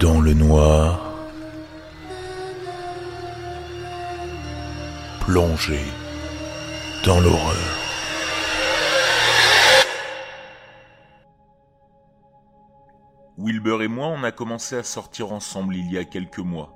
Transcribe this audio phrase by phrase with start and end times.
[0.00, 1.12] dans le noir,
[5.20, 5.80] plongé
[7.04, 7.56] dans l'horreur.
[13.38, 16.74] Wilbur et moi, on a commencé à sortir ensemble il y a quelques mois.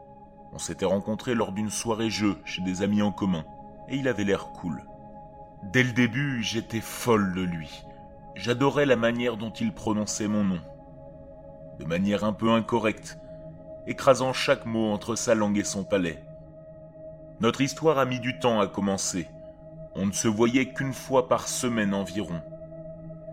[0.52, 3.45] On s'était rencontrés lors d'une soirée jeu chez des amis en commun,
[3.88, 4.82] et il avait l'air cool.
[5.62, 7.84] Dès le début, j'étais folle de lui.
[8.34, 10.60] J'adorais la manière dont il prononçait mon nom.
[11.82, 13.18] De manière un peu incorrecte,
[13.88, 16.23] écrasant chaque mot entre sa langue et son palais.
[17.40, 19.27] Notre histoire a mis du temps à commencer.
[19.96, 22.40] On ne se voyait qu'une fois par semaine environ.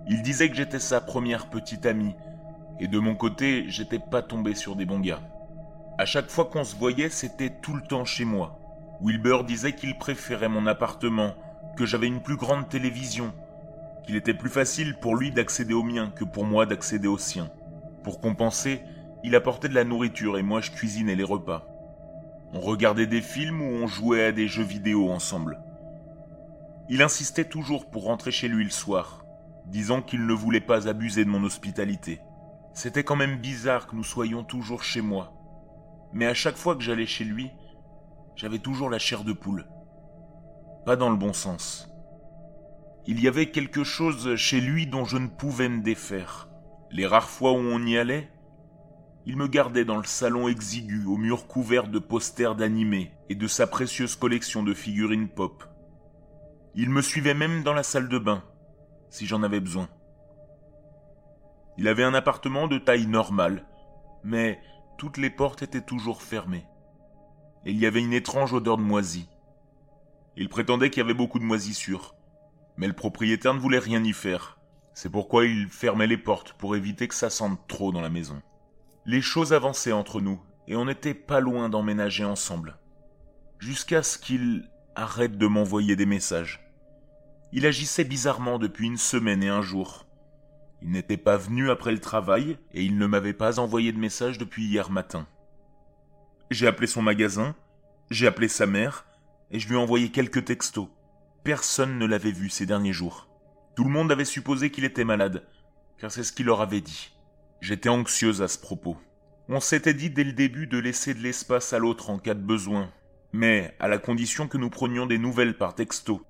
[0.07, 2.15] Il disait que j'étais sa première petite amie,
[2.79, 5.21] et de mon côté, j'étais pas tombé sur des bons gars.
[5.99, 8.59] À chaque fois qu'on se voyait, c'était tout le temps chez moi.
[8.99, 11.35] Wilbur disait qu'il préférait mon appartement,
[11.77, 13.31] que j'avais une plus grande télévision,
[14.07, 17.51] qu'il était plus facile pour lui d'accéder au mien que pour moi d'accéder au sien.
[18.09, 18.81] Pour compenser,
[19.23, 21.67] il apportait de la nourriture et moi je cuisinais les repas.
[22.53, 25.61] On regardait des films ou on jouait à des jeux vidéo ensemble.
[26.89, 29.27] Il insistait toujours pour rentrer chez lui le soir,
[29.67, 32.19] disant qu'il ne voulait pas abuser de mon hospitalité.
[32.73, 35.31] C'était quand même bizarre que nous soyons toujours chez moi.
[36.11, 37.51] Mais à chaque fois que j'allais chez lui,
[38.35, 39.67] j'avais toujours la chair de poule.
[40.83, 41.93] Pas dans le bon sens.
[43.05, 46.48] Il y avait quelque chose chez lui dont je ne pouvais me défaire.
[46.91, 48.29] Les rares fois où on y allait,
[49.25, 53.47] il me gardait dans le salon exigu aux murs couverts de posters d'animés et de
[53.47, 55.63] sa précieuse collection de figurines pop.
[56.73, 58.43] Il me suivait même dans la salle de bain,
[59.09, 59.87] si j'en avais besoin.
[61.77, 63.65] Il avait un appartement de taille normale,
[64.23, 64.59] mais
[64.97, 66.65] toutes les portes étaient toujours fermées.
[67.65, 69.29] Et il y avait une étrange odeur de moisie.
[70.37, 72.15] Il prétendait qu'il y avait beaucoup de moisissures,
[72.77, 74.58] mais le propriétaire ne voulait rien y faire.
[74.93, 78.41] C'est pourquoi il fermait les portes pour éviter que ça sente trop dans la maison.
[79.05, 82.77] Les choses avançaient entre nous, et on n'était pas loin d'emménager ensemble.
[83.59, 86.69] Jusqu'à ce qu'il arrête de m'envoyer des messages.
[87.51, 90.05] Il agissait bizarrement depuis une semaine et un jour.
[90.81, 94.37] Il n'était pas venu après le travail, et il ne m'avait pas envoyé de message
[94.37, 95.27] depuis hier matin.
[96.51, 97.55] J'ai appelé son magasin,
[98.11, 99.05] j'ai appelé sa mère,
[99.51, 100.89] et je lui ai envoyé quelques textos.
[101.43, 103.29] Personne ne l'avait vu ces derniers jours.
[103.79, 105.41] Tout le monde avait supposé qu'il était malade,
[105.99, 107.13] car c'est ce qu'il leur avait dit.
[107.61, 108.97] J'étais anxieuse à ce propos.
[109.47, 112.41] On s'était dit dès le début de laisser de l'espace à l'autre en cas de
[112.41, 112.91] besoin,
[113.31, 116.21] mais à la condition que nous prenions des nouvelles par texto.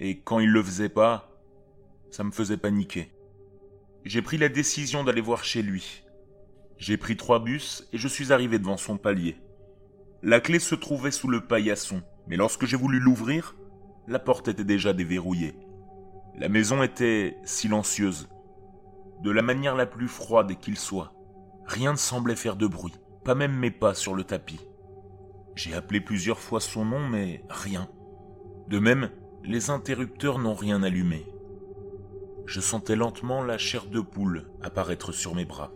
[0.00, 1.30] Et quand il le faisait pas,
[2.10, 3.12] ça me faisait paniquer.
[4.04, 6.02] J'ai pris la décision d'aller voir chez lui.
[6.76, 9.36] J'ai pris trois bus et je suis arrivé devant son palier.
[10.24, 13.54] La clé se trouvait sous le paillasson, mais lorsque j'ai voulu l'ouvrir,
[14.08, 15.54] la porte était déjà déverrouillée.
[16.38, 18.28] La maison était silencieuse,
[19.22, 21.14] de la manière la plus froide qu'il soit.
[21.64, 22.92] Rien ne semblait faire de bruit,
[23.24, 24.60] pas même mes pas sur le tapis.
[25.54, 27.88] J'ai appelé plusieurs fois son nom, mais rien.
[28.68, 29.08] De même,
[29.44, 31.24] les interrupteurs n'ont rien allumé.
[32.44, 35.72] Je sentais lentement la chair de poule apparaître sur mes bras.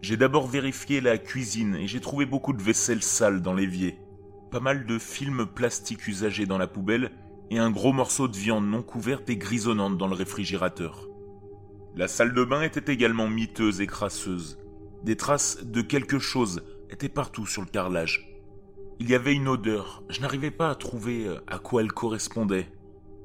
[0.00, 4.00] J'ai d'abord vérifié la cuisine et j'ai trouvé beaucoup de vaisselle sale dans l'évier,
[4.50, 7.12] pas mal de films plastiques usagés dans la poubelle
[7.50, 11.08] et un gros morceau de viande non couverte et grisonnante dans le réfrigérateur.
[11.94, 14.58] La salle de bain était également miteuse et crasseuse.
[15.04, 18.32] Des traces de quelque chose étaient partout sur le carrelage.
[18.98, 22.68] Il y avait une odeur, je n'arrivais pas à trouver euh, à quoi elle correspondait,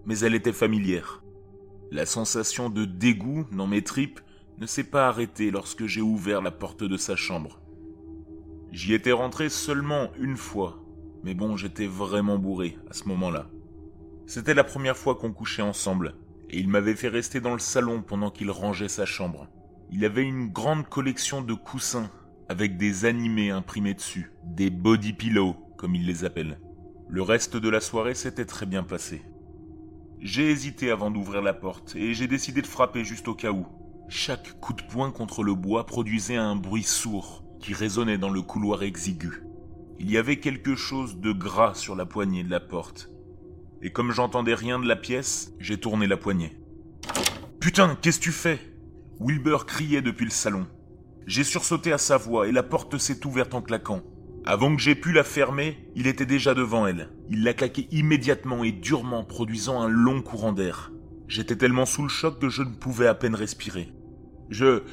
[0.05, 1.23] mais elle était familière.
[1.91, 4.19] La sensation de dégoût dans mes tripes
[4.57, 7.61] ne s'est pas arrêtée lorsque j'ai ouvert la porte de sa chambre.
[8.71, 10.83] J'y étais rentré seulement une fois,
[11.23, 13.49] mais bon, j'étais vraiment bourré à ce moment-là.
[14.27, 16.15] C'était la première fois qu'on couchait ensemble,
[16.49, 19.47] et il m'avait fait rester dans le salon pendant qu'il rangeait sa chambre.
[19.89, 22.11] Il avait une grande collection de coussins
[22.49, 26.59] avec des animés imprimés dessus, des body pillows comme il les appelle.
[27.07, 29.21] Le reste de la soirée s'était très bien passé.
[30.19, 33.65] J'ai hésité avant d'ouvrir la porte et j'ai décidé de frapper juste au cas où.
[34.09, 38.41] Chaque coup de poing contre le bois produisait un bruit sourd qui résonnait dans le
[38.41, 39.43] couloir exigu.
[39.99, 43.09] Il y avait quelque chose de gras sur la poignée de la porte
[43.81, 46.57] et comme j'entendais rien de la pièce, j'ai tourné la poignée.
[47.59, 48.59] Putain, qu'est-ce que tu fais?
[49.19, 50.67] Wilbur criait depuis le salon.
[51.25, 54.01] J'ai sursauté à sa voix et la porte s'est ouverte en claquant.
[54.45, 57.09] Avant que j'aie pu la fermer, il était déjà devant elle.
[57.29, 60.93] Il l'a claqué immédiatement et durement, produisant un long courant d'air.
[61.27, 63.91] J'étais tellement sous le choc que je ne pouvais à peine respirer.
[64.49, 64.83] Je...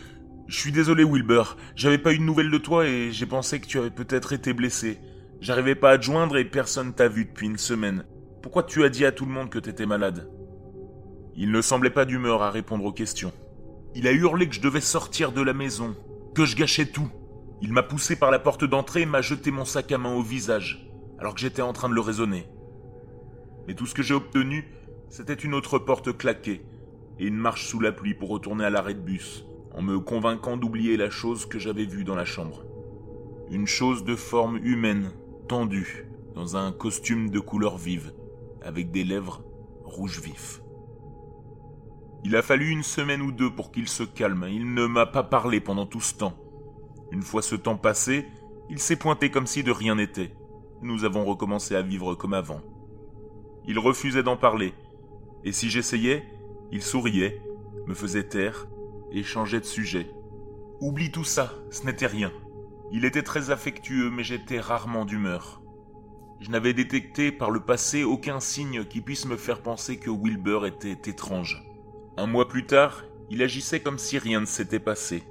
[0.47, 3.67] Je suis désolé Wilbur, j'avais pas eu de nouvelles de toi et j'ai pensé que
[3.67, 4.99] tu avais peut-être été blessé.
[5.41, 8.05] J'arrivais pas à te joindre et personne t'a vu depuis une semaine.
[8.45, 10.29] Pourquoi tu as dit à tout le monde que t'étais malade?
[11.35, 13.33] Il ne semblait pas d'humeur à répondre aux questions.
[13.95, 15.97] Il a hurlé que je devais sortir de la maison,
[16.35, 17.09] que je gâchais tout.
[17.63, 20.21] Il m'a poussé par la porte d'entrée et m'a jeté mon sac à main au
[20.21, 20.87] visage,
[21.19, 22.47] alors que j'étais en train de le raisonner.
[23.67, 24.69] Mais tout ce que j'ai obtenu,
[25.09, 26.67] c'était une autre porte claquée
[27.19, 30.59] et une marche sous la pluie pour retourner à l'arrêt de bus, en me convainquant
[30.59, 32.63] d'oublier la chose que j'avais vue dans la chambre.
[33.51, 35.13] Une chose de forme humaine,
[35.49, 36.05] tendue,
[36.35, 38.13] dans un costume de couleur vive,
[38.65, 39.45] avec des lèvres
[39.85, 40.63] rouges vifs.
[42.25, 44.47] Il a fallu une semaine ou deux pour qu'il se calme.
[44.49, 46.35] Il ne m'a pas parlé pendant tout ce temps.
[47.13, 48.27] Une fois ce temps passé,
[48.71, 50.35] il s'est pointé comme si de rien n'était.
[50.81, 52.63] Nous avons recommencé à vivre comme avant.
[53.67, 54.73] Il refusait d'en parler,
[55.45, 56.25] et si j'essayais,
[56.73, 57.43] il souriait,
[57.87, 58.67] me faisait taire
[59.13, 60.11] et changeait de sujet.
[60.81, 62.33] Oublie tout ça, ce n'était rien.
[62.91, 65.63] Il était très affectueux, mais j'étais rarement d'humeur.
[66.45, 70.67] Je n'avais détecté par le passé aucun signe qui puisse me faire penser que Wilbur
[70.67, 71.65] était étrange.
[72.19, 75.25] Un mois plus tard, il agissait comme si rien ne s'était passé.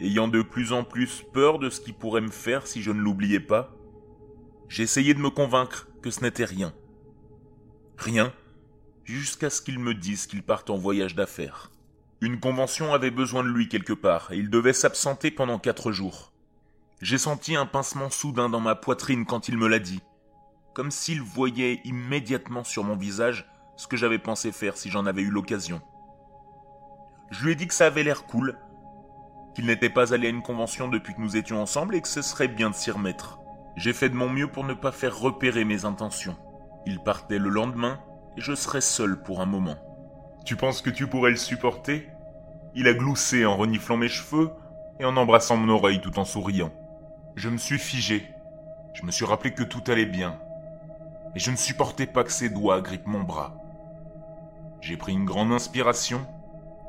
[0.00, 3.02] Ayant de plus en plus peur de ce qu'il pourrait me faire si je ne
[3.02, 3.76] l'oubliais pas,
[4.66, 6.72] j'essayais de me convaincre que ce n'était rien.
[7.98, 8.32] Rien,
[9.04, 11.70] jusqu'à ce qu'il me dise qu'il parte en voyage d'affaires.
[12.22, 16.32] Une convention avait besoin de lui quelque part, et il devait s'absenter pendant quatre jours.
[17.02, 20.00] J'ai senti un pincement soudain dans ma poitrine quand il me l'a dit,
[20.74, 25.22] comme s'il voyait immédiatement sur mon visage ce que j'avais pensé faire si j'en avais
[25.22, 25.80] eu l'occasion.
[27.30, 28.58] Je lui ai dit que ça avait l'air cool,
[29.54, 32.22] qu'il n'était pas allé à une convention depuis que nous étions ensemble et que ce
[32.22, 33.38] serait bien de s'y remettre.
[33.76, 36.36] J'ai fait de mon mieux pour ne pas faire repérer mes intentions.
[36.86, 37.98] Il partait le lendemain
[38.36, 39.76] et je serais seul pour un moment.
[40.44, 42.08] Tu penses que tu pourrais le supporter?
[42.74, 44.50] Il a gloussé en reniflant mes cheveux
[45.00, 46.72] et en embrassant mon oreille tout en souriant.
[47.36, 48.28] Je me suis figé.
[48.92, 50.38] Je me suis rappelé que tout allait bien.
[51.34, 53.56] Mais je ne supportais pas que ses doigts grippent mon bras.
[54.80, 56.26] J'ai pris une grande inspiration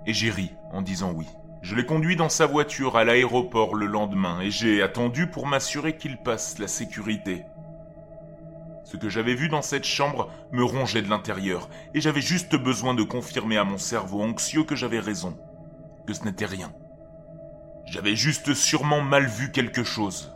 [0.05, 1.25] et j'ai ri en disant oui.
[1.61, 5.97] Je l'ai conduit dans sa voiture à l'aéroport le lendemain et j'ai attendu pour m'assurer
[5.97, 7.43] qu'il passe la sécurité.
[8.83, 12.93] Ce que j'avais vu dans cette chambre me rongeait de l'intérieur et j'avais juste besoin
[12.93, 15.35] de confirmer à mon cerveau anxieux que j'avais raison,
[16.05, 16.71] que ce n'était rien.
[17.87, 20.34] J'avais juste sûrement mal vu quelque chose.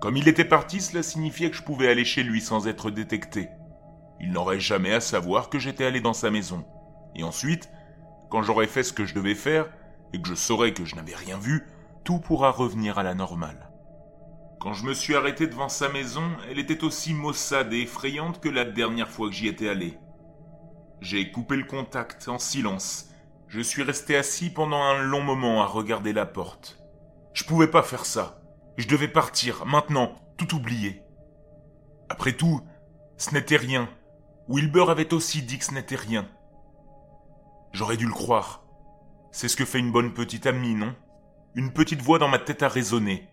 [0.00, 3.48] Comme il était parti, cela signifiait que je pouvais aller chez lui sans être détecté.
[4.20, 6.64] Il n'aurait jamais à savoir que j'étais allé dans sa maison.
[7.14, 7.70] Et ensuite,
[8.30, 9.70] quand j'aurai fait ce que je devais faire,
[10.12, 11.66] et que je saurai que je n'avais rien vu,
[12.04, 13.70] tout pourra revenir à la normale.
[14.60, 18.48] Quand je me suis arrêté devant sa maison, elle était aussi maussade et effrayante que
[18.48, 19.98] la dernière fois que j'y étais allé.
[21.00, 23.10] J'ai coupé le contact en silence.
[23.48, 26.78] Je suis resté assis pendant un long moment à regarder la porte.
[27.32, 28.40] Je pouvais pas faire ça.
[28.76, 31.02] Je devais partir, maintenant, tout oublier.
[32.08, 32.60] Après tout,
[33.16, 33.88] ce n'était rien.
[34.48, 36.28] Wilbur avait aussi dit que ce n'était rien.
[37.72, 38.64] J'aurais dû le croire.
[39.32, 40.94] C'est ce que fait une bonne petite amie, non?
[41.54, 43.28] Une petite voix dans ma tête a résonné.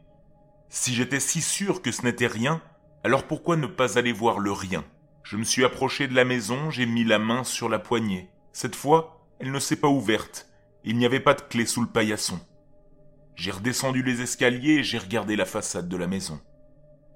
[0.70, 2.62] Si j'étais si sûr que ce n'était rien,
[3.04, 4.84] alors pourquoi ne pas aller voir le rien?
[5.24, 8.30] Je me suis approché de la maison, j'ai mis la main sur la poignée.
[8.54, 10.50] Cette fois, elle ne s'est pas ouverte.
[10.84, 12.40] Il n'y avait pas de clé sous le paillasson.
[13.36, 16.40] J'ai redescendu les escaliers et j'ai regardé la façade de la maison.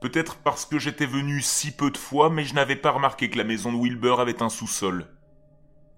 [0.02, 3.38] Peut-être parce que j'étais venu si peu de fois, mais je n'avais pas remarqué que
[3.38, 5.07] la maison de Wilbur avait un sous-sol.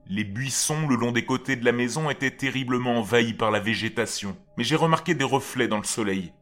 [0.07, 4.37] Les buissons le long des côtés de la maison étaient terriblement envahis par la végétation,
[4.57, 6.33] mais j'ai remarqué des reflets dans le soleil.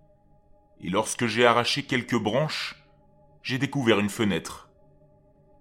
[0.82, 2.76] Et lorsque j'ai arraché quelques branches,
[3.42, 4.70] j'ai découvert une fenêtre.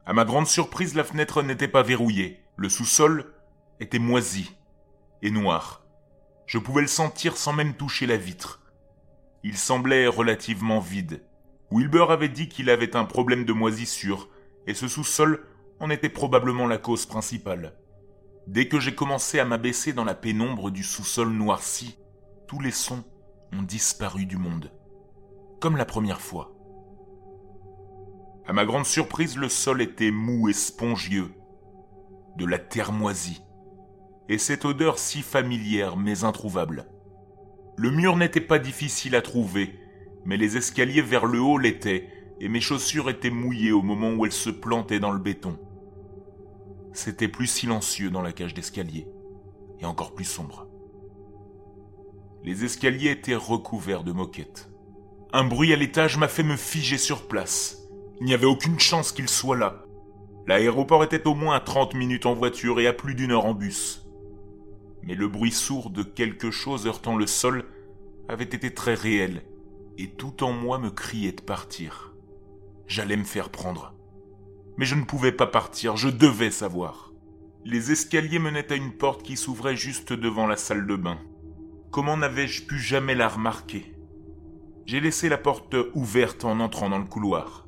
[0.04, 2.42] À ma grande surprise, la fenêtre n'était pas verrouillée.
[2.56, 3.32] Le sous-sol
[3.80, 4.54] était moisi
[5.23, 5.85] et noir.
[6.46, 8.62] Je pouvais le sentir sans même toucher la vitre.
[9.42, 11.22] Il semblait relativement vide.
[11.70, 14.28] Wilbur avait dit qu'il avait un problème de moisissure,
[14.66, 15.44] et ce sous-sol
[15.80, 17.74] en était probablement la cause principale.
[18.46, 21.98] Dès que j'ai commencé à m'abaisser dans la pénombre du sous-sol noirci,
[22.46, 23.04] tous les sons
[23.52, 24.70] ont disparu du monde.
[25.60, 26.52] Comme la première fois.
[28.46, 31.34] À ma grande surprise, le sol était mou et spongieux.
[32.36, 33.42] De la terre moisie.
[34.28, 36.87] Et cette odeur si familière mais introuvable.
[37.76, 39.78] Le mur n'était pas difficile à trouver,
[40.25, 42.09] mais les escaliers vers le haut l'étaient,
[42.40, 45.59] et mes chaussures étaient mouillées au moment où elles se plantaient dans le béton.
[46.92, 49.06] C'était plus silencieux dans la cage d'escalier,
[49.80, 50.66] et encore plus sombre.
[52.42, 54.71] Les escaliers étaient recouverts de moquettes.
[55.33, 57.88] Un bruit à l'étage m'a fait me figer sur place.
[58.21, 59.85] Il n'y avait aucune chance qu'il soit là.
[60.47, 63.52] L'aéroport était au moins à 30 minutes en voiture et à plus d'une heure en
[63.52, 64.05] bus.
[65.06, 67.64] Mais le bruit sourd de quelque chose heurtant le sol
[68.28, 69.42] avait été très réel
[69.98, 72.12] et tout en moi me criait de partir.
[72.88, 73.94] J'allais me faire prendre.
[74.76, 77.12] Mais je ne pouvais pas partir, je devais savoir.
[77.64, 81.18] Les escaliers menaient à une porte qui s'ouvrait juste devant la salle de bain.
[81.90, 83.94] Comment n'avais-je pu jamais la remarquer?
[84.84, 87.66] J'ai laissé la porte ouverte en entrant dans le couloir.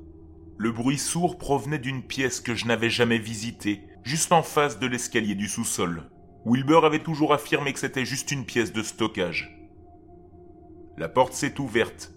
[0.56, 4.86] Le bruit sourd provenait d'une pièce que je n'avais jamais visitée, juste en face de
[4.86, 6.10] l'escalier du sous-sol.
[6.44, 9.54] Wilbur avait toujours affirmé que c'était juste une pièce de stockage.
[10.96, 12.14] La porte s'est ouverte,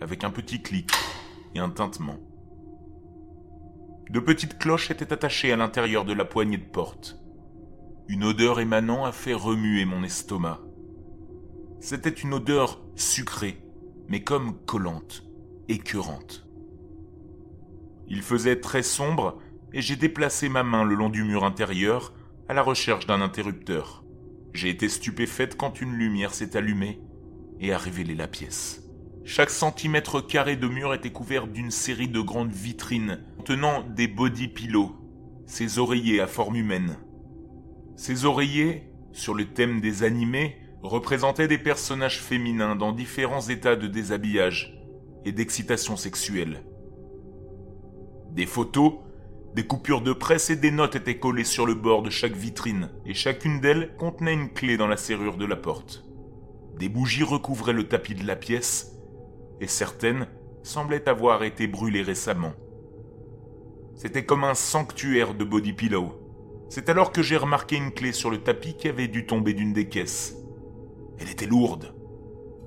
[0.00, 0.90] avec un petit clic
[1.54, 2.18] et un tintement.
[4.10, 7.20] De petites cloches étaient attachées à l'intérieur de la poignée de porte.
[8.08, 10.60] Une odeur émanant a fait remuer mon estomac.
[11.80, 13.62] C'était une odeur sucrée,
[14.08, 15.24] mais comme collante,
[15.68, 16.48] écœurante.
[18.08, 19.38] Il faisait très sombre
[19.74, 22.14] et j'ai déplacé ma main le long du mur intérieur
[22.48, 24.04] à la recherche d'un interrupteur.
[24.54, 27.00] J'ai été stupéfaite quand une lumière s'est allumée
[27.60, 28.82] et a révélé la pièce.
[29.24, 34.48] Chaque centimètre carré de mur était couvert d'une série de grandes vitrines contenant des body
[34.48, 34.96] pillows,
[35.46, 36.96] ces oreillers à forme humaine.
[37.96, 43.88] Ces oreillers, sur le thème des animés, représentaient des personnages féminins dans différents états de
[43.88, 44.80] déshabillage
[45.26, 46.62] et d'excitation sexuelle.
[48.30, 48.94] Des photos,
[49.54, 52.90] des coupures de presse et des notes étaient collées sur le bord de chaque vitrine,
[53.06, 56.04] et chacune d'elles contenait une clé dans la serrure de la porte.
[56.78, 58.92] Des bougies recouvraient le tapis de la pièce,
[59.60, 60.28] et certaines
[60.62, 62.52] semblaient avoir été brûlées récemment.
[63.96, 66.12] C'était comme un sanctuaire de body pillow.
[66.68, 69.72] C'est alors que j'ai remarqué une clé sur le tapis qui avait dû tomber d'une
[69.72, 70.36] des caisses.
[71.18, 71.94] Elle était lourde.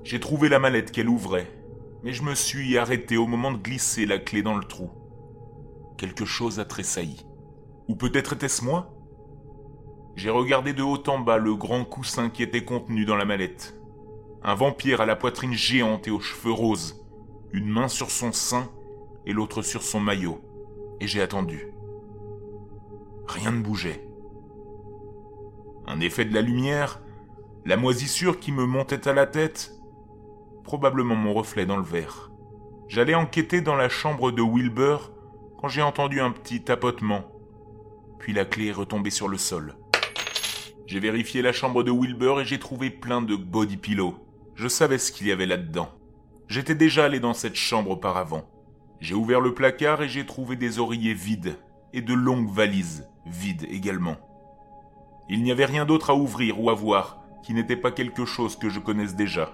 [0.04, 1.50] J'ai trouvé la mallette qu'elle ouvrait,
[2.02, 4.90] mais je me suis arrêté au moment de glisser la clé dans le trou.
[6.02, 7.24] Quelque chose a tressailli.
[7.86, 8.92] Ou peut-être était-ce moi?
[10.16, 13.80] J'ai regardé de haut en bas le grand coussin qui était contenu dans la mallette.
[14.42, 17.06] Un vampire à la poitrine géante et aux cheveux roses,
[17.52, 18.68] une main sur son sein
[19.26, 20.40] et l'autre sur son maillot.
[20.98, 21.68] Et j'ai attendu.
[23.28, 24.04] Rien ne bougeait.
[25.86, 27.00] Un effet de la lumière,
[27.64, 29.72] la moisissure qui me montait à la tête,
[30.64, 32.32] probablement mon reflet dans le verre.
[32.88, 35.11] J'allais enquêter dans la chambre de Wilbur
[35.62, 37.22] quand j'ai entendu un petit tapotement.
[38.18, 39.76] Puis la clé est retombée sur le sol.
[40.86, 44.16] J'ai vérifié la chambre de Wilbur et j'ai trouvé plein de body pillows.
[44.56, 45.88] Je savais ce qu'il y avait là-dedans.
[46.48, 48.42] J'étais déjà allé dans cette chambre auparavant.
[49.00, 51.56] J'ai ouvert le placard et j'ai trouvé des oreillers vides
[51.92, 54.16] et de longues valises vides également.
[55.28, 58.56] Il n'y avait rien d'autre à ouvrir ou à voir qui n'était pas quelque chose
[58.56, 59.52] que je connaisse déjà.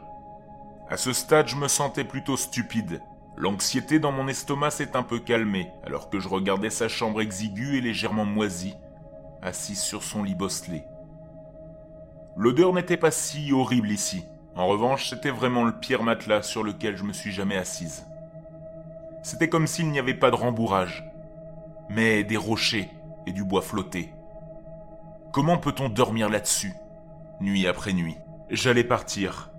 [0.88, 3.02] À ce stade, je me sentais plutôt stupide.
[3.40, 7.78] L'anxiété dans mon estomac s'est un peu calmée alors que je regardais sa chambre exiguë
[7.78, 8.74] et légèrement moisie,
[9.42, 10.82] assise sur son lit bosselé.
[12.36, 14.24] L'odeur n'était pas si horrible ici.
[14.56, 18.08] En revanche, c'était vraiment le pire matelas sur lequel je me suis jamais assise.
[19.22, 21.08] C'était comme s'il n'y avait pas de rembourrage,
[21.88, 22.90] mais des rochers
[23.28, 24.12] et du bois flotté.
[25.30, 26.72] Comment peut-on dormir là-dessus
[27.40, 28.16] nuit après nuit?
[28.50, 29.52] J'allais partir.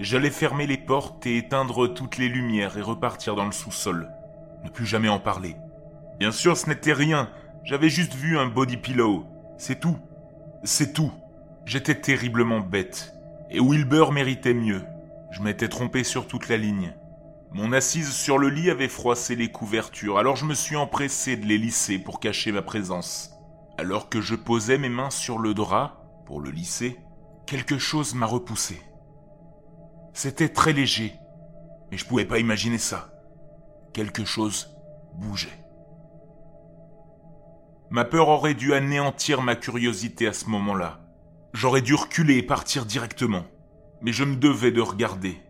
[0.00, 4.10] J'allais fermer les portes et éteindre toutes les lumières et repartir dans le sous-sol.
[4.64, 5.56] Ne plus jamais en parler.
[6.18, 7.28] Bien sûr, ce n'était rien.
[7.64, 9.26] J'avais juste vu un body pillow.
[9.58, 9.98] C'est tout.
[10.64, 11.12] C'est tout.
[11.66, 13.12] J'étais terriblement bête.
[13.50, 14.82] Et Wilbur méritait mieux.
[15.32, 16.94] Je m'étais trompé sur toute la ligne.
[17.52, 21.44] Mon assise sur le lit avait froissé les couvertures, alors je me suis empressé de
[21.44, 23.32] les lisser pour cacher ma présence.
[23.76, 26.96] Alors que je posais mes mains sur le drap, pour le lisser,
[27.46, 28.80] quelque chose m'a repoussé.
[30.22, 31.14] C'était très léger,
[31.90, 33.10] mais je pouvais pas imaginer ça.
[33.94, 34.68] Quelque chose
[35.14, 35.64] bougeait.
[37.88, 41.00] Ma peur aurait dû anéantir ma curiosité à ce moment-là.
[41.54, 43.46] J'aurais dû reculer et partir directement.
[44.02, 45.40] Mais je me devais de regarder.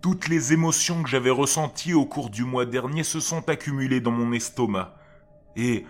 [0.00, 4.12] Toutes les émotions que j'avais ressenties au cours du mois dernier se sont accumulées dans
[4.12, 4.94] mon estomac.
[5.56, 5.86] Et,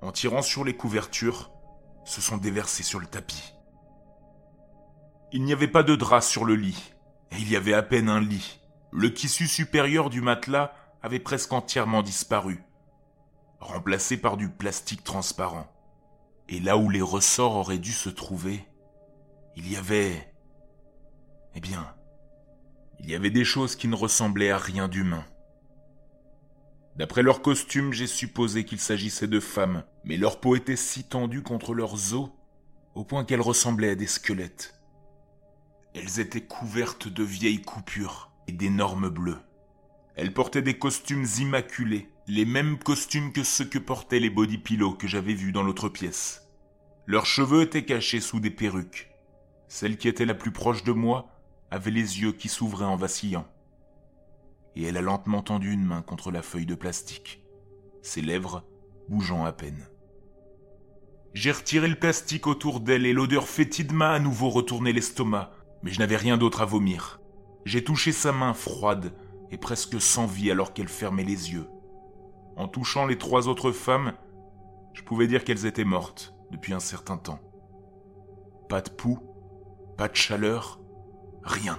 [0.00, 1.50] en tirant sur les couvertures,
[2.06, 3.52] se sont déversées sur le tapis.
[5.32, 6.94] Il n'y avait pas de drap sur le lit,
[7.38, 8.60] il y avait à peine un lit.
[8.92, 12.62] Le tissu supérieur du matelas avait presque entièrement disparu,
[13.58, 15.66] remplacé par du plastique transparent.
[16.48, 18.66] Et là où les ressorts auraient dû se trouver,
[19.56, 20.32] il y avait...
[21.54, 21.94] Eh bien,
[23.00, 25.24] il y avait des choses qui ne ressemblaient à rien d'humain.
[26.96, 31.42] D'après leurs costumes, j'ai supposé qu'il s'agissait de femmes, mais leur peau était si tendue
[31.42, 32.30] contre leurs os,
[32.94, 34.74] au point qu'elles ressemblaient à des squelettes.
[35.94, 39.40] Elles étaient couvertes de vieilles coupures et d'énormes bleus.
[40.14, 44.94] Elles portaient des costumes immaculés, les mêmes costumes que ceux que portaient les body pillows
[44.94, 46.48] que j'avais vus dans l'autre pièce.
[47.06, 49.10] Leurs cheveux étaient cachés sous des perruques.
[49.68, 51.28] Celle qui était la plus proche de moi
[51.70, 53.46] avait les yeux qui s'ouvraient en vacillant.
[54.76, 57.42] Et elle a lentement tendu une main contre la feuille de plastique,
[58.02, 58.64] ses lèvres
[59.08, 59.86] bougeant à peine.
[61.34, 65.50] J'ai retiré le plastique autour d'elle et l'odeur fétide m'a à nouveau retourné l'estomac,
[65.82, 67.20] mais je n'avais rien d'autre à vomir.
[67.64, 69.12] J'ai touché sa main froide
[69.50, 71.68] et presque sans vie alors qu'elle fermait les yeux.
[72.56, 74.12] En touchant les trois autres femmes,
[74.92, 77.40] je pouvais dire qu'elles étaient mortes depuis un certain temps.
[78.68, 79.20] Pas de pouls,
[79.96, 80.80] pas de chaleur,
[81.42, 81.78] rien.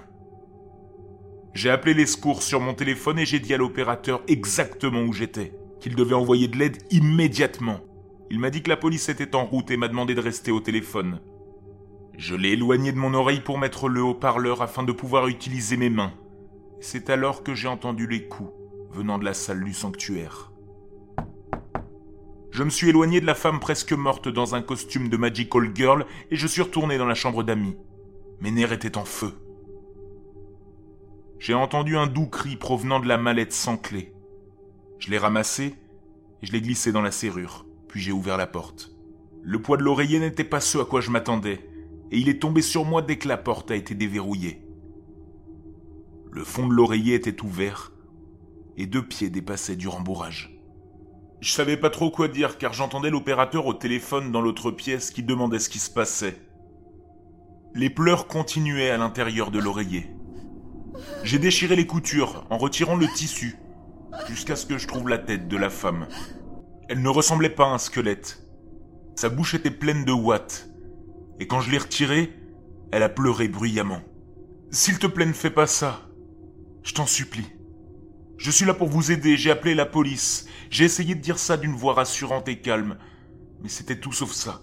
[1.52, 5.56] J'ai appelé les secours sur mon téléphone et j'ai dit à l'opérateur exactement où j'étais,
[5.80, 7.80] qu'il devait envoyer de l'aide immédiatement.
[8.30, 10.60] Il m'a dit que la police était en route et m'a demandé de rester au
[10.60, 11.20] téléphone.
[12.16, 15.90] Je l'ai éloigné de mon oreille pour mettre le haut-parleur afin de pouvoir utiliser mes
[15.90, 16.12] mains.
[16.80, 18.52] C'est alors que j'ai entendu les coups
[18.92, 20.52] venant de la salle du sanctuaire.
[22.52, 26.06] Je me suis éloigné de la femme presque morte dans un costume de Magical Girl
[26.30, 27.76] et je suis retourné dans la chambre d'amis.
[28.40, 29.32] Mes nerfs étaient en feu.
[31.40, 34.12] J'ai entendu un doux cri provenant de la mallette sans clé.
[35.00, 35.74] Je l'ai ramassé
[36.42, 38.92] et je l'ai glissé dans la serrure, puis j'ai ouvert la porte.
[39.42, 41.58] Le poids de l'oreiller n'était pas ce à quoi je m'attendais,
[42.14, 44.62] et il est tombé sur moi dès que la porte a été déverrouillée.
[46.30, 47.92] Le fond de l'oreiller était ouvert,
[48.76, 50.56] et deux pieds dépassaient du rembourrage.
[51.40, 55.24] Je savais pas trop quoi dire car j'entendais l'opérateur au téléphone dans l'autre pièce qui
[55.24, 56.36] demandait ce qui se passait.
[57.74, 60.08] Les pleurs continuaient à l'intérieur de l'oreiller.
[61.24, 63.56] J'ai déchiré les coutures en retirant le tissu
[64.28, 66.06] jusqu'à ce que je trouve la tête de la femme.
[66.88, 68.46] Elle ne ressemblait pas à un squelette.
[69.16, 70.70] Sa bouche était pleine de ouates.
[71.40, 72.32] Et quand je l'ai retirée,
[72.92, 74.02] elle a pleuré bruyamment.
[74.70, 76.08] S'il te plaît, ne fais pas ça.
[76.82, 77.46] Je t'en supplie.
[78.36, 80.46] Je suis là pour vous aider, j'ai appelé la police.
[80.70, 82.98] J'ai essayé de dire ça d'une voix rassurante et calme,
[83.62, 84.62] mais c'était tout sauf ça.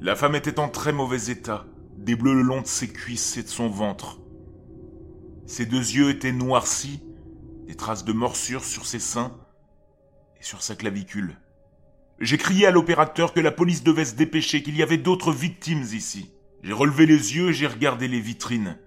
[0.00, 1.66] La femme était en très mauvais état,
[1.96, 4.20] des bleus le long de ses cuisses et de son ventre.
[5.46, 7.02] Ses deux yeux étaient noircis,
[7.66, 9.36] des traces de morsures sur ses seins
[10.38, 11.36] et sur sa clavicule.
[12.20, 15.82] J'ai crié à l'opérateur que la police devait se dépêcher, qu'il y avait d'autres victimes
[15.82, 16.32] ici.
[16.62, 18.78] J'ai relevé les yeux et j'ai regardé les vitrines.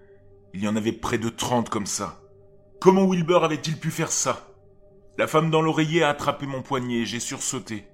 [0.53, 2.21] Il y en avait près de trente comme ça.
[2.79, 4.47] Comment Wilbur avait-il pu faire ça?
[5.17, 7.85] La femme dans l'oreiller a attrapé mon poignet et j'ai sursauté.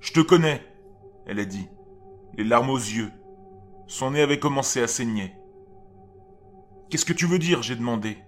[0.00, 0.62] Je te connais,
[1.26, 1.68] elle a dit,
[2.36, 3.10] les larmes aux yeux.
[3.86, 5.32] Son nez avait commencé à saigner.
[6.90, 7.62] Qu'est-ce que tu veux dire?
[7.62, 8.18] J'ai demandé.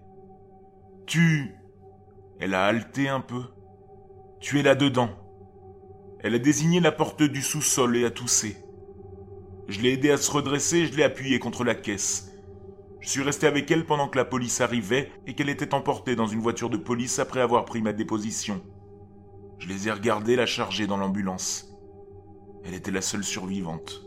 [1.06, 1.54] Tu...
[2.40, 3.42] Elle a haleté un peu.
[4.40, 5.10] Tu es là-dedans.
[6.22, 8.56] Elle a désigné la porte du sous-sol et a toussé.
[9.68, 12.32] Je l'ai aidé à se redresser et je l'ai appuyé contre la caisse.
[13.00, 16.28] Je suis resté avec elle pendant que la police arrivait et qu'elle était emportée dans
[16.28, 18.62] une voiture de police après avoir pris ma déposition.
[19.58, 21.72] Je les ai regardés la charger dans l'ambulance.
[22.64, 24.04] Elle était la seule survivante.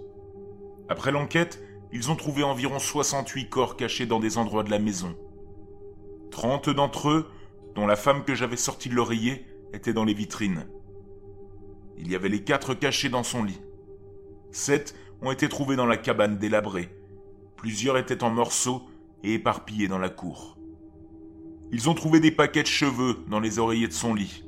[0.88, 5.16] Après l'enquête, ils ont trouvé environ 68 corps cachés dans des endroits de la maison.
[6.32, 7.30] 30 d'entre eux,
[7.76, 10.68] dont la femme que j'avais sortie de l'oreiller, étaient dans les vitrines.
[11.98, 13.62] Il y avait les quatre cachés dans son lit.
[14.52, 16.90] Sept ont été trouvés dans la cabane délabrée,
[17.66, 18.84] Plusieurs étaient en morceaux
[19.24, 20.56] et éparpillés dans la cour.
[21.72, 24.44] Ils ont trouvé des paquets de cheveux dans les oreillers de son lit.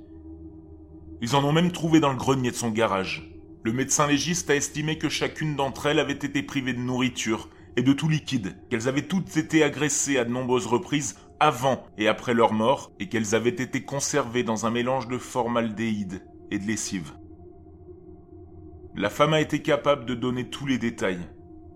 [1.19, 3.33] Ils en ont même trouvé dans le grenier de son garage.
[3.63, 7.81] Le médecin légiste a estimé que chacune d'entre elles avait été privée de nourriture et
[7.81, 12.35] de tout liquide, qu'elles avaient toutes été agressées à de nombreuses reprises avant et après
[12.35, 17.16] leur mort, et qu'elles avaient été conservées dans un mélange de formaldéhyde et de lessive.
[18.97, 21.19] La femme a été capable de donner tous les détails,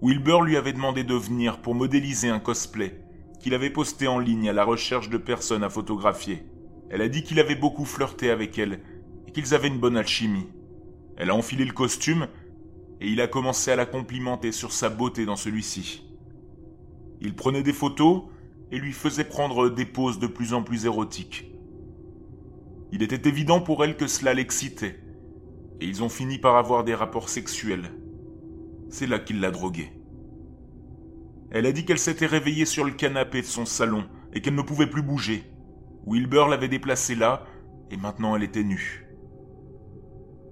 [0.02, 3.00] Wilbur lui avait demandé de venir pour modéliser un cosplay
[3.40, 6.44] qu'il avait posté en ligne à la recherche de personnes à photographier.
[6.90, 8.80] Elle a dit qu'il avait beaucoup flirté avec elle
[9.28, 10.48] et qu'ils avaient une bonne alchimie.
[11.16, 12.28] Elle a enfilé le costume
[13.00, 16.04] et il a commencé à la complimenter sur sa beauté dans celui-ci.
[17.20, 18.24] Il prenait des photos
[18.72, 21.52] et lui faisait prendre des poses de plus en plus érotiques.
[22.92, 25.00] Il était évident pour elle que cela l'excitait,
[25.82, 27.92] et ils ont fini par avoir des rapports sexuels.
[28.90, 29.92] C'est là qu'il l'a droguée.
[31.50, 34.62] Elle a dit qu'elle s'était réveillée sur le canapé de son salon et qu'elle ne
[34.62, 35.44] pouvait plus bouger.
[36.06, 37.46] Wilbur l'avait déplacée là
[37.90, 39.08] et maintenant elle était nue.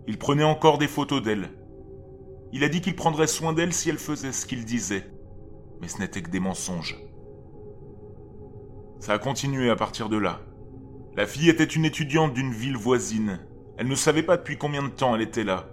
[0.08, 1.50] Il prenait encore des photos d'elle.
[2.52, 5.06] Il a dit qu'il prendrait soin d'elle si elle faisait ce qu'il disait.
[5.80, 6.98] Mais ce n'était que des mensonges.
[9.00, 10.42] Ça a continué à partir de là.
[11.16, 13.40] La fille était une étudiante d'une ville voisine.
[13.80, 15.70] Elle ne savait pas depuis combien de temps elle était là.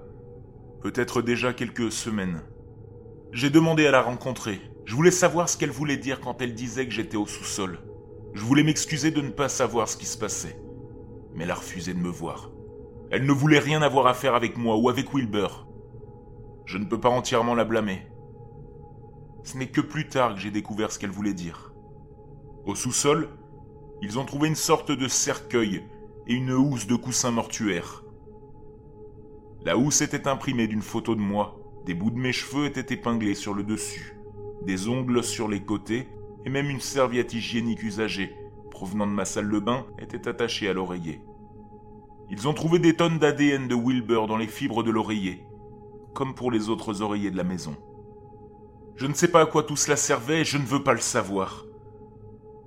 [0.81, 2.41] Peut-être déjà quelques semaines.
[3.33, 4.61] J'ai demandé à la rencontrer.
[4.85, 7.81] Je voulais savoir ce qu'elle voulait dire quand elle disait que j'étais au sous-sol.
[8.33, 10.57] Je voulais m'excuser de ne pas savoir ce qui se passait.
[11.35, 12.53] Mais elle a refusé de me voir.
[13.11, 15.67] Elle ne voulait rien avoir à faire avec moi ou avec Wilbur.
[16.65, 18.07] Je ne peux pas entièrement la blâmer.
[19.43, 21.75] Ce n'est que plus tard que j'ai découvert ce qu'elle voulait dire.
[22.67, 23.31] Au sous-sol,
[24.01, 25.83] ils ont trouvé une sorte de cercueil
[26.27, 28.05] et une housse de coussins mortuaires.
[29.65, 33.37] La housse était imprimée d'une photo de moi des bouts de mes cheveux étaient épinglés
[33.37, 34.19] sur le dessus,
[34.63, 36.09] des ongles sur les côtés,
[36.45, 38.35] et même une serviette hygiénique usagée
[38.73, 41.21] provenant de ma salle de bain était attaché à l'oreiller.
[42.29, 45.45] Ils ont trouvé des tonnes d'ADN de Wilbur dans les fibres de l'oreiller,
[46.13, 47.77] comme pour les autres oreillers de la maison.
[48.97, 51.01] Je ne sais pas à quoi tout cela servait et je ne veux pas le
[51.01, 51.66] savoir.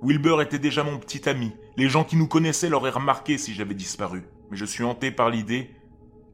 [0.02, 1.52] Wilbur était déjà mon petit ami.
[1.76, 4.22] Les gens qui nous connaissaient l'auraient remarqué si j'avais disparu.
[4.50, 5.70] Mais je suis hanté par l'idée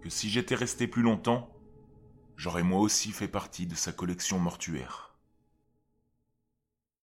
[0.02, 1.50] que si j'étais resté plus longtemps,
[2.36, 5.05] j'aurais moi aussi fait partie de sa collection mortuaire.